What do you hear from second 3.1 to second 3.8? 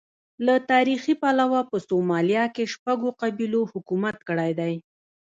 قبیلو